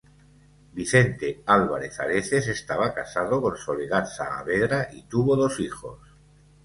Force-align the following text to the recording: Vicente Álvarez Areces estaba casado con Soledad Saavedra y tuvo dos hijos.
Vicente 0.73 1.43
Álvarez 1.45 1.99
Areces 1.99 2.47
estaba 2.47 2.91
casado 2.91 3.39
con 3.39 3.55
Soledad 3.55 4.07
Saavedra 4.07 4.87
y 4.91 5.03
tuvo 5.03 5.35
dos 5.35 5.59
hijos. 5.59 5.99